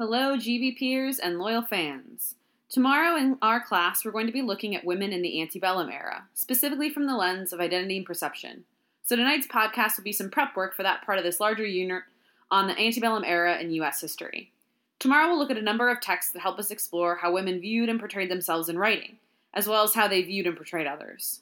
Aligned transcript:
Hello, 0.00 0.36
GB 0.36 0.78
peers 0.78 1.18
and 1.18 1.40
loyal 1.40 1.60
fans. 1.60 2.36
Tomorrow 2.68 3.16
in 3.16 3.36
our 3.42 3.60
class, 3.60 4.04
we're 4.04 4.12
going 4.12 4.28
to 4.28 4.32
be 4.32 4.42
looking 4.42 4.76
at 4.76 4.84
women 4.84 5.12
in 5.12 5.22
the 5.22 5.42
antebellum 5.42 5.90
era, 5.90 6.28
specifically 6.34 6.88
from 6.88 7.06
the 7.06 7.16
lens 7.16 7.52
of 7.52 7.58
identity 7.58 7.96
and 7.96 8.06
perception. 8.06 8.62
So 9.02 9.16
tonight's 9.16 9.48
podcast 9.48 9.96
will 9.96 10.04
be 10.04 10.12
some 10.12 10.30
prep 10.30 10.54
work 10.54 10.76
for 10.76 10.84
that 10.84 11.04
part 11.04 11.18
of 11.18 11.24
this 11.24 11.40
larger 11.40 11.66
unit 11.66 12.04
on 12.48 12.68
the 12.68 12.78
antebellum 12.78 13.24
era 13.24 13.58
in 13.58 13.72
U.S. 13.72 14.00
history. 14.00 14.52
Tomorrow 15.00 15.30
we'll 15.30 15.38
look 15.40 15.50
at 15.50 15.58
a 15.58 15.62
number 15.62 15.90
of 15.90 16.00
texts 16.00 16.32
that 16.32 16.42
help 16.42 16.60
us 16.60 16.70
explore 16.70 17.16
how 17.16 17.32
women 17.32 17.60
viewed 17.60 17.88
and 17.88 17.98
portrayed 17.98 18.30
themselves 18.30 18.68
in 18.68 18.78
writing, 18.78 19.16
as 19.52 19.66
well 19.66 19.82
as 19.82 19.94
how 19.94 20.06
they 20.06 20.22
viewed 20.22 20.46
and 20.46 20.56
portrayed 20.56 20.86
others. 20.86 21.40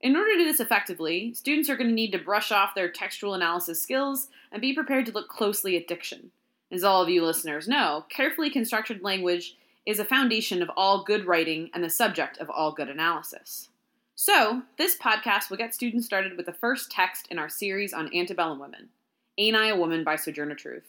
In 0.00 0.16
order 0.16 0.32
to 0.32 0.38
do 0.38 0.44
this 0.46 0.60
effectively, 0.60 1.34
students 1.34 1.68
are 1.68 1.76
going 1.76 1.90
to 1.90 1.94
need 1.94 2.12
to 2.12 2.18
brush 2.18 2.52
off 2.52 2.74
their 2.74 2.90
textual 2.90 3.34
analysis 3.34 3.82
skills 3.82 4.28
and 4.50 4.62
be 4.62 4.72
prepared 4.72 5.04
to 5.04 5.12
look 5.12 5.28
closely 5.28 5.76
at 5.76 5.86
diction. 5.86 6.30
As 6.70 6.84
all 6.84 7.02
of 7.02 7.08
you 7.08 7.24
listeners 7.24 7.66
know, 7.66 8.04
carefully 8.10 8.50
constructed 8.50 9.02
language 9.02 9.56
is 9.86 9.98
a 9.98 10.04
foundation 10.04 10.62
of 10.62 10.70
all 10.76 11.02
good 11.02 11.26
writing 11.26 11.70
and 11.72 11.82
the 11.82 11.88
subject 11.88 12.36
of 12.38 12.50
all 12.50 12.72
good 12.72 12.90
analysis. 12.90 13.70
So, 14.14 14.62
this 14.76 14.98
podcast 14.98 15.48
will 15.48 15.56
get 15.56 15.74
students 15.74 16.04
started 16.04 16.36
with 16.36 16.46
the 16.46 16.52
first 16.52 16.90
text 16.90 17.28
in 17.30 17.38
our 17.38 17.48
series 17.48 17.92
on 17.92 18.14
antebellum 18.14 18.58
women 18.58 18.88
Ain't 19.38 19.56
I 19.56 19.68
a 19.68 19.76
Woman 19.76 20.02
by 20.02 20.16
Sojourner 20.16 20.56
Truth. 20.56 20.88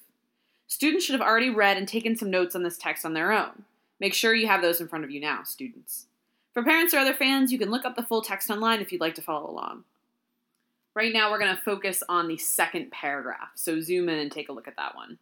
Students 0.67 1.05
should 1.05 1.13
have 1.13 1.27
already 1.27 1.49
read 1.51 1.77
and 1.77 1.87
taken 1.87 2.17
some 2.17 2.31
notes 2.31 2.55
on 2.55 2.63
this 2.63 2.77
text 2.77 3.05
on 3.05 3.13
their 3.13 3.31
own. 3.31 3.63
Make 3.99 4.13
sure 4.13 4.33
you 4.33 4.47
have 4.47 4.61
those 4.61 4.81
in 4.81 4.87
front 4.87 5.05
of 5.05 5.11
you 5.11 5.21
now, 5.21 5.43
students. 5.43 6.07
For 6.53 6.63
parents 6.63 6.93
or 6.93 6.97
other 6.97 7.13
fans, 7.13 7.51
you 7.51 7.59
can 7.59 7.69
look 7.69 7.85
up 7.85 7.95
the 7.95 8.03
full 8.03 8.21
text 8.21 8.49
online 8.49 8.81
if 8.81 8.91
you'd 8.91 9.01
like 9.01 9.15
to 9.15 9.21
follow 9.21 9.49
along. 9.49 9.83
Right 10.95 11.13
now, 11.13 11.31
we're 11.31 11.39
going 11.39 11.55
to 11.55 11.61
focus 11.61 12.01
on 12.09 12.27
the 12.27 12.37
second 12.37 12.91
paragraph, 12.91 13.49
so 13.55 13.79
zoom 13.79 14.09
in 14.09 14.17
and 14.17 14.31
take 14.31 14.49
a 14.49 14.53
look 14.53 14.67
at 14.67 14.75
that 14.77 14.95
one. 14.95 15.19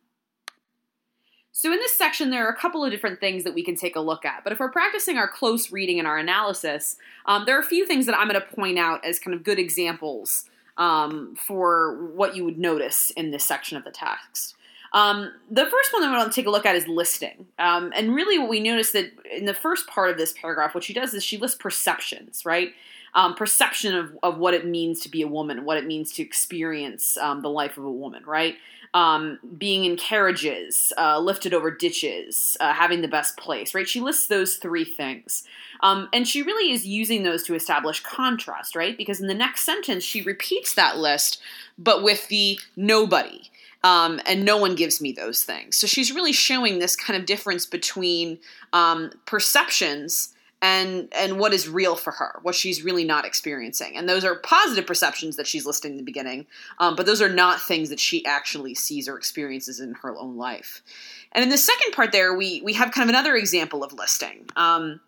So, 1.59 1.73
in 1.73 1.79
this 1.79 1.97
section, 1.97 2.29
there 2.29 2.45
are 2.45 2.51
a 2.51 2.55
couple 2.55 2.85
of 2.85 2.91
different 2.91 3.19
things 3.19 3.43
that 3.43 3.55
we 3.55 3.63
can 3.63 3.75
take 3.75 3.95
a 3.95 3.99
look 3.99 4.25
at. 4.25 4.43
But 4.43 4.53
if 4.53 4.59
we're 4.59 4.69
practicing 4.69 5.17
our 5.17 5.27
close 5.27 5.71
reading 5.71 5.97
and 5.97 6.07
our 6.07 6.19
analysis, 6.19 6.97
um, 7.25 7.45
there 7.47 7.57
are 7.57 7.59
a 7.59 7.65
few 7.65 7.87
things 7.87 8.05
that 8.05 8.15
I'm 8.15 8.29
going 8.29 8.39
to 8.39 8.47
point 8.55 8.77
out 8.77 9.03
as 9.03 9.17
kind 9.17 9.33
of 9.33 9.43
good 9.43 9.57
examples 9.57 10.45
um, 10.77 11.35
for 11.35 11.95
what 12.13 12.35
you 12.35 12.45
would 12.45 12.59
notice 12.59 13.09
in 13.09 13.31
this 13.31 13.43
section 13.43 13.75
of 13.75 13.83
the 13.83 13.89
text. 13.89 14.55
Um, 14.93 15.31
the 15.49 15.65
first 15.65 15.91
one 15.93 16.03
that 16.03 16.13
I 16.13 16.17
want 16.19 16.31
to 16.31 16.35
take 16.35 16.45
a 16.45 16.51
look 16.51 16.67
at 16.67 16.75
is 16.75 16.87
listing. 16.87 17.47
Um, 17.57 17.91
and 17.95 18.13
really, 18.13 18.37
what 18.37 18.49
we 18.49 18.59
notice 18.59 18.91
that 18.91 19.11
in 19.35 19.45
the 19.45 19.55
first 19.55 19.87
part 19.87 20.11
of 20.11 20.17
this 20.17 20.35
paragraph, 20.39 20.75
what 20.75 20.83
she 20.83 20.93
does 20.93 21.15
is 21.15 21.23
she 21.23 21.39
lists 21.39 21.57
perceptions, 21.59 22.45
right? 22.45 22.73
Um, 23.17 23.33
perception 23.33 23.95
of, 23.95 24.17
of 24.23 24.37
what 24.37 24.53
it 24.53 24.65
means 24.65 25.01
to 25.01 25.09
be 25.09 25.23
a 25.23 25.27
woman, 25.27 25.65
what 25.65 25.77
it 25.77 25.85
means 25.85 26.13
to 26.13 26.21
experience 26.21 27.17
um, 27.17 27.41
the 27.41 27.49
life 27.49 27.77
of 27.77 27.83
a 27.83 27.91
woman, 27.91 28.23
right? 28.25 28.55
um, 28.93 29.39
being 29.57 29.85
in 29.85 29.97
carriages, 29.97 30.93
uh, 30.97 31.19
lifted 31.19 31.53
over 31.53 31.69
ditches, 31.71 32.57
uh, 32.59 32.73
having 32.73 33.01
the 33.01 33.07
best 33.07 33.37
place, 33.37 33.73
right? 33.75 33.87
She 33.87 33.99
lists 33.99 34.27
those 34.27 34.55
three 34.57 34.85
things. 34.85 35.43
Um, 35.81 36.09
and 36.13 36.27
she 36.27 36.41
really 36.41 36.71
is 36.71 36.87
using 36.87 37.23
those 37.23 37.43
to 37.43 37.55
establish 37.55 38.01
contrast, 38.01 38.75
right? 38.75 38.97
Because 38.97 39.21
in 39.21 39.27
the 39.27 39.33
next 39.33 39.61
sentence, 39.61 40.03
she 40.03 40.21
repeats 40.21 40.73
that 40.73 40.97
list, 40.97 41.39
but 41.77 42.01
with 42.01 42.27
the 42.29 42.59
nobody. 42.75 43.51
Um, 43.83 44.19
and 44.25 44.43
no 44.43 44.57
one 44.57 44.75
gives 44.75 44.99
me 44.99 45.11
those 45.11 45.43
things. 45.43 45.77
So 45.77 45.85
she's 45.85 46.11
really 46.11 46.33
showing 46.33 46.79
this 46.79 46.95
kind 46.95 47.19
of 47.19 47.27
difference 47.27 47.65
between 47.65 48.39
um, 48.73 49.11
perceptions 49.27 50.33
and 50.61 51.07
and 51.13 51.39
what 51.39 51.53
is 51.53 51.69
real 51.69 51.95
for 51.95 52.11
her, 52.11 52.39
what 52.41 52.55
she's 52.55 52.83
really 52.83 53.03
not 53.03 53.25
experiencing. 53.25 53.95
And 53.95 54.09
those 54.09 54.25
are 54.25 54.35
positive 54.35 54.87
perceptions 54.87 55.35
that 55.35 55.47
she's 55.47 55.65
listing 55.65 55.91
in 55.91 55.97
the 55.97 56.03
beginning, 56.03 56.47
um, 56.79 56.95
but 56.95 57.05
those 57.05 57.21
are 57.21 57.29
not 57.29 57.61
things 57.61 57.89
that 57.89 57.99
she 57.99 58.25
actually 58.25 58.73
sees 58.73 59.07
or 59.07 59.17
experiences 59.17 59.79
in 59.79 59.93
her 60.01 60.15
own 60.17 60.35
life. 60.35 60.81
And 61.31 61.43
in 61.43 61.49
the 61.49 61.57
second 61.57 61.91
part, 61.91 62.11
there 62.11 62.35
we 62.35 62.61
we 62.61 62.73
have 62.73 62.91
kind 62.91 63.07
of 63.07 63.09
another 63.09 63.35
example 63.35 63.83
of 63.83 63.93
listing. 63.93 64.49
Um, 64.55 64.99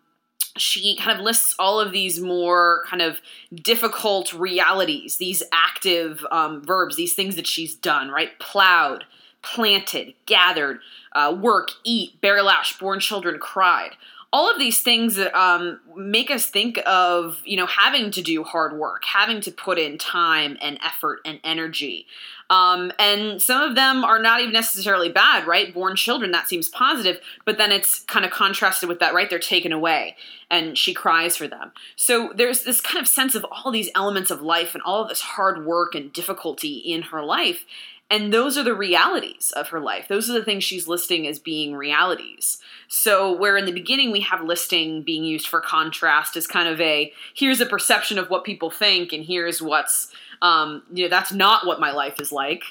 she 0.56 0.96
kind 0.96 1.16
of 1.16 1.24
lists 1.24 1.54
all 1.58 1.80
of 1.80 1.92
these 1.92 2.20
more 2.20 2.84
kind 2.88 3.02
of 3.02 3.20
difficult 3.54 4.32
realities, 4.32 5.16
these 5.16 5.42
active 5.52 6.24
um, 6.30 6.62
verbs, 6.64 6.96
these 6.96 7.14
things 7.14 7.36
that 7.36 7.46
she's 7.46 7.74
done, 7.74 8.08
right? 8.10 8.36
Plowed, 8.40 9.04
planted, 9.42 10.14
gathered, 10.26 10.80
uh, 11.12 11.36
work, 11.40 11.70
eat, 11.84 12.20
bear 12.20 12.42
lash, 12.42 12.78
born 12.78 13.00
children, 13.00 13.38
cried 13.38 13.92
all 14.32 14.50
of 14.50 14.58
these 14.58 14.80
things 14.80 15.16
that 15.16 15.36
um, 15.36 15.80
make 15.96 16.30
us 16.30 16.46
think 16.46 16.80
of 16.86 17.40
you 17.44 17.56
know 17.56 17.66
having 17.66 18.10
to 18.12 18.22
do 18.22 18.44
hard 18.44 18.76
work 18.76 19.04
having 19.04 19.40
to 19.40 19.50
put 19.50 19.78
in 19.78 19.98
time 19.98 20.56
and 20.60 20.78
effort 20.84 21.20
and 21.24 21.40
energy. 21.44 22.06
Um, 22.48 22.90
and 22.98 23.40
some 23.40 23.62
of 23.62 23.76
them 23.76 24.04
are 24.04 24.20
not 24.20 24.40
even 24.40 24.52
necessarily 24.52 25.08
bad 25.08 25.46
right? 25.46 25.72
Born 25.72 25.96
children 25.96 26.30
that 26.32 26.48
seems 26.48 26.68
positive 26.68 27.20
but 27.44 27.58
then 27.58 27.72
it's 27.72 28.00
kind 28.00 28.24
of 28.24 28.30
contrasted 28.30 28.88
with 28.88 29.00
that 29.00 29.14
right? 29.14 29.28
They're 29.28 29.38
taken 29.38 29.72
away 29.72 30.16
and 30.50 30.76
she 30.76 30.92
cries 30.92 31.36
for 31.36 31.46
them. 31.46 31.72
So 31.96 32.32
there's 32.34 32.64
this 32.64 32.80
kind 32.80 33.00
of 33.00 33.08
sense 33.08 33.34
of 33.34 33.44
all 33.50 33.70
these 33.70 33.90
elements 33.94 34.30
of 34.30 34.42
life 34.42 34.74
and 34.74 34.82
all 34.82 35.02
of 35.02 35.08
this 35.08 35.20
hard 35.20 35.64
work 35.64 35.94
and 35.94 36.12
difficulty 36.12 36.76
in 36.78 37.02
her 37.02 37.22
life 37.22 37.64
and 38.10 38.32
those 38.32 38.58
are 38.58 38.64
the 38.64 38.74
realities 38.74 39.52
of 39.54 39.68
her 39.68 39.78
life. 39.78 40.08
Those 40.08 40.28
are 40.28 40.32
the 40.32 40.44
things 40.44 40.64
she's 40.64 40.88
listing 40.88 41.28
as 41.28 41.38
being 41.38 41.76
realities. 41.76 42.58
So, 42.88 43.32
where 43.32 43.56
in 43.56 43.66
the 43.66 43.72
beginning 43.72 44.10
we 44.10 44.20
have 44.22 44.42
listing 44.42 45.02
being 45.02 45.22
used 45.22 45.46
for 45.46 45.60
contrast 45.60 46.36
as 46.36 46.48
kind 46.48 46.68
of 46.68 46.80
a 46.80 47.12
here's 47.34 47.60
a 47.60 47.66
perception 47.66 48.18
of 48.18 48.28
what 48.28 48.42
people 48.42 48.68
think, 48.68 49.12
and 49.12 49.24
here's 49.24 49.62
what's, 49.62 50.12
um, 50.42 50.82
you 50.92 51.04
know, 51.04 51.08
that's 51.08 51.32
not 51.32 51.66
what 51.66 51.78
my 51.78 51.92
life 51.92 52.20
is 52.20 52.32
like. 52.32 52.64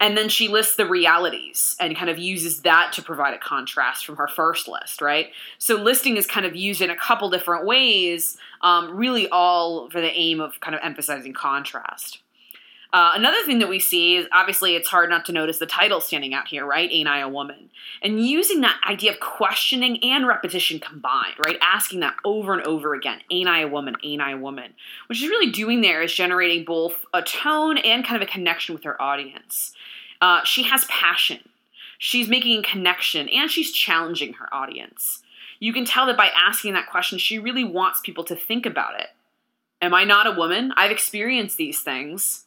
And 0.00 0.16
then 0.16 0.30
she 0.30 0.48
lists 0.48 0.76
the 0.76 0.86
realities 0.86 1.76
and 1.78 1.94
kind 1.94 2.08
of 2.08 2.18
uses 2.18 2.62
that 2.62 2.94
to 2.94 3.02
provide 3.02 3.34
a 3.34 3.38
contrast 3.38 4.06
from 4.06 4.16
her 4.16 4.28
first 4.28 4.66
list, 4.66 5.02
right? 5.02 5.28
So, 5.58 5.74
listing 5.74 6.16
is 6.16 6.26
kind 6.26 6.46
of 6.46 6.56
used 6.56 6.80
in 6.80 6.88
a 6.88 6.96
couple 6.96 7.28
different 7.28 7.66
ways, 7.66 8.38
um, 8.62 8.96
really 8.96 9.28
all 9.28 9.90
for 9.90 10.00
the 10.00 10.10
aim 10.10 10.40
of 10.40 10.58
kind 10.60 10.74
of 10.74 10.80
emphasizing 10.82 11.34
contrast. 11.34 12.22
Uh, 12.96 13.12
another 13.14 13.42
thing 13.44 13.58
that 13.58 13.68
we 13.68 13.78
see 13.78 14.16
is 14.16 14.26
obviously 14.32 14.74
it's 14.74 14.88
hard 14.88 15.10
not 15.10 15.26
to 15.26 15.30
notice 15.30 15.58
the 15.58 15.66
title 15.66 16.00
standing 16.00 16.32
out 16.32 16.48
here, 16.48 16.64
right? 16.64 16.88
Ain't 16.90 17.10
I 17.10 17.18
a 17.18 17.28
woman? 17.28 17.68
And 18.00 18.26
using 18.26 18.62
that 18.62 18.80
idea 18.88 19.12
of 19.12 19.20
questioning 19.20 20.02
and 20.02 20.26
repetition 20.26 20.80
combined, 20.80 21.34
right? 21.44 21.58
Asking 21.60 22.00
that 22.00 22.14
over 22.24 22.54
and 22.54 22.66
over 22.66 22.94
again, 22.94 23.18
ain't 23.30 23.50
I 23.50 23.60
a 23.60 23.68
woman? 23.68 23.96
Ain't 24.02 24.22
I 24.22 24.30
a 24.30 24.38
woman? 24.38 24.72
What 25.06 25.16
she's 25.18 25.28
really 25.28 25.52
doing 25.52 25.82
there 25.82 26.00
is 26.00 26.14
generating 26.14 26.64
both 26.64 27.04
a 27.12 27.20
tone 27.20 27.76
and 27.76 28.02
kind 28.02 28.16
of 28.16 28.26
a 28.26 28.32
connection 28.32 28.74
with 28.74 28.84
her 28.84 29.00
audience. 29.00 29.74
Uh, 30.22 30.42
she 30.44 30.62
has 30.62 30.86
passion. 30.86 31.50
She's 31.98 32.28
making 32.28 32.60
a 32.60 32.62
connection 32.62 33.28
and 33.28 33.50
she's 33.50 33.72
challenging 33.72 34.32
her 34.32 34.48
audience. 34.54 35.22
You 35.60 35.74
can 35.74 35.84
tell 35.84 36.06
that 36.06 36.16
by 36.16 36.30
asking 36.34 36.72
that 36.72 36.88
question, 36.88 37.18
she 37.18 37.38
really 37.38 37.62
wants 37.62 38.00
people 38.00 38.24
to 38.24 38.34
think 38.34 38.64
about 38.64 38.98
it. 38.98 39.08
Am 39.82 39.92
I 39.92 40.04
not 40.04 40.26
a 40.26 40.32
woman? 40.32 40.72
I've 40.78 40.90
experienced 40.90 41.58
these 41.58 41.82
things 41.82 42.45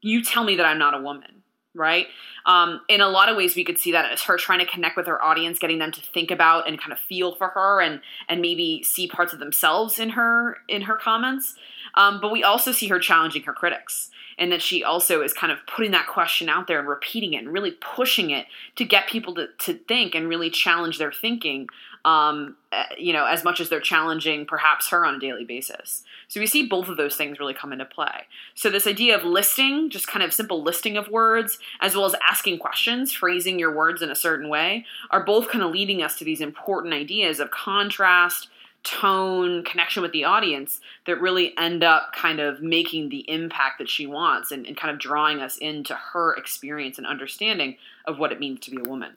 you 0.00 0.22
tell 0.22 0.44
me 0.44 0.56
that 0.56 0.66
I'm 0.66 0.78
not 0.78 0.98
a 0.98 1.02
woman, 1.02 1.42
right? 1.74 2.06
Um, 2.46 2.80
in 2.88 3.00
a 3.00 3.08
lot 3.08 3.28
of 3.28 3.36
ways, 3.36 3.54
we 3.54 3.64
could 3.64 3.78
see 3.78 3.92
that 3.92 4.10
as 4.10 4.22
her 4.22 4.36
trying 4.36 4.60
to 4.60 4.66
connect 4.66 4.96
with 4.96 5.06
her 5.06 5.22
audience, 5.22 5.58
getting 5.58 5.78
them 5.78 5.92
to 5.92 6.00
think 6.00 6.30
about 6.30 6.66
and 6.66 6.80
kind 6.80 6.92
of 6.92 6.98
feel 6.98 7.34
for 7.34 7.48
her, 7.48 7.80
and 7.80 8.00
and 8.28 8.40
maybe 8.40 8.82
see 8.82 9.06
parts 9.06 9.32
of 9.32 9.38
themselves 9.38 9.98
in 9.98 10.10
her 10.10 10.58
in 10.68 10.82
her 10.82 10.96
comments. 10.96 11.54
Um, 11.94 12.20
but 12.20 12.30
we 12.30 12.42
also 12.42 12.72
see 12.72 12.88
her 12.88 12.98
challenging 12.98 13.42
her 13.42 13.52
critics, 13.52 14.10
and 14.38 14.50
that 14.52 14.62
she 14.62 14.82
also 14.82 15.22
is 15.22 15.32
kind 15.32 15.52
of 15.52 15.58
putting 15.66 15.90
that 15.90 16.06
question 16.06 16.48
out 16.48 16.66
there 16.66 16.78
and 16.78 16.88
repeating 16.88 17.34
it 17.34 17.44
and 17.44 17.52
really 17.52 17.72
pushing 17.72 18.30
it 18.30 18.46
to 18.76 18.84
get 18.84 19.06
people 19.06 19.34
to, 19.34 19.48
to 19.58 19.74
think 19.74 20.14
and 20.14 20.28
really 20.28 20.50
challenge 20.50 20.98
their 20.98 21.12
thinking 21.12 21.68
um, 22.04 22.56
eh, 22.72 22.84
you 22.98 23.12
know, 23.12 23.26
as 23.26 23.44
much 23.44 23.60
as 23.60 23.68
they're 23.68 23.80
challenging 23.80 24.46
perhaps 24.46 24.88
her 24.88 25.04
on 25.04 25.14
a 25.16 25.18
daily 25.18 25.44
basis. 25.44 26.04
So 26.28 26.40
we 26.40 26.46
see 26.46 26.66
both 26.66 26.88
of 26.88 26.96
those 26.96 27.16
things 27.16 27.38
really 27.38 27.54
come 27.54 27.72
into 27.72 27.84
play. 27.84 28.26
So 28.54 28.70
this 28.70 28.86
idea 28.86 29.16
of 29.16 29.24
listing, 29.24 29.90
just 29.90 30.06
kind 30.06 30.22
of 30.22 30.32
simple 30.32 30.62
listing 30.62 30.96
of 30.96 31.08
words, 31.08 31.58
as 31.80 31.94
well 31.94 32.06
as 32.06 32.14
asking 32.28 32.58
questions, 32.58 33.12
phrasing 33.12 33.58
your 33.58 33.74
words 33.74 34.02
in 34.02 34.10
a 34.10 34.14
certain 34.14 34.48
way, 34.48 34.86
are 35.10 35.24
both 35.24 35.48
kind 35.48 35.64
of 35.64 35.72
leading 35.72 36.02
us 36.02 36.16
to 36.18 36.24
these 36.24 36.40
important 36.40 36.94
ideas 36.94 37.40
of 37.40 37.50
contrast, 37.50 38.48
tone, 38.82 39.62
connection 39.62 40.02
with 40.02 40.12
the 40.12 40.24
audience 40.24 40.80
that 41.06 41.20
really 41.20 41.56
end 41.58 41.84
up 41.84 42.12
kind 42.14 42.40
of 42.40 42.62
making 42.62 43.10
the 43.10 43.28
impact 43.28 43.78
that 43.78 43.88
she 43.88 44.06
wants 44.06 44.50
and, 44.50 44.66
and 44.66 44.76
kind 44.76 44.92
of 44.92 44.98
drawing 44.98 45.40
us 45.40 45.58
into 45.58 45.94
her 45.94 46.34
experience 46.34 46.96
and 46.96 47.06
understanding 47.06 47.76
of 48.06 48.18
what 48.18 48.32
it 48.32 48.40
means 48.40 48.60
to 48.60 48.70
be 48.70 48.78
a 48.78 48.88
woman. 48.88 49.12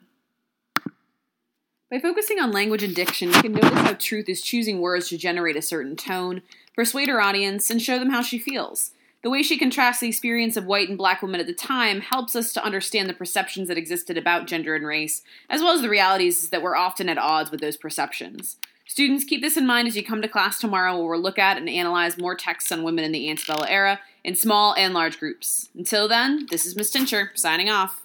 By 1.94 2.00
focusing 2.00 2.40
on 2.40 2.50
language 2.50 2.82
and 2.82 2.92
diction, 2.92 3.28
you 3.28 3.40
can 3.40 3.52
notice 3.52 3.70
how 3.70 3.92
Truth 3.92 4.28
is 4.28 4.42
choosing 4.42 4.80
words 4.80 5.08
to 5.10 5.16
generate 5.16 5.54
a 5.54 5.62
certain 5.62 5.94
tone, 5.94 6.42
persuade 6.74 7.08
her 7.08 7.20
audience, 7.20 7.70
and 7.70 7.80
show 7.80 8.00
them 8.00 8.10
how 8.10 8.20
she 8.20 8.36
feels. 8.36 8.90
The 9.22 9.30
way 9.30 9.44
she 9.44 9.56
contrasts 9.56 10.00
the 10.00 10.08
experience 10.08 10.56
of 10.56 10.66
white 10.66 10.88
and 10.88 10.98
black 10.98 11.22
women 11.22 11.38
at 11.38 11.46
the 11.46 11.54
time 11.54 12.00
helps 12.00 12.34
us 12.34 12.52
to 12.54 12.64
understand 12.64 13.08
the 13.08 13.14
perceptions 13.14 13.68
that 13.68 13.78
existed 13.78 14.18
about 14.18 14.48
gender 14.48 14.74
and 14.74 14.84
race, 14.84 15.22
as 15.48 15.60
well 15.60 15.70
as 15.70 15.82
the 15.82 15.88
realities 15.88 16.48
that 16.48 16.62
were 16.62 16.76
often 16.76 17.08
at 17.08 17.16
odds 17.16 17.52
with 17.52 17.60
those 17.60 17.76
perceptions. 17.76 18.56
Students, 18.88 19.22
keep 19.22 19.40
this 19.40 19.56
in 19.56 19.64
mind 19.64 19.86
as 19.86 19.96
you 19.96 20.02
come 20.02 20.20
to 20.20 20.26
class 20.26 20.58
tomorrow 20.58 20.98
where 20.98 21.10
we'll 21.10 21.20
look 21.20 21.38
at 21.38 21.58
and 21.58 21.68
analyze 21.68 22.18
more 22.18 22.34
texts 22.34 22.72
on 22.72 22.82
women 22.82 23.04
in 23.04 23.12
the 23.12 23.30
antebellum 23.30 23.68
era 23.70 24.00
in 24.24 24.34
small 24.34 24.74
and 24.74 24.94
large 24.94 25.20
groups. 25.20 25.68
Until 25.76 26.08
then, 26.08 26.48
this 26.50 26.66
is 26.66 26.74
Miss 26.74 26.90
Tincher, 26.90 27.30
signing 27.36 27.70
off. 27.70 28.03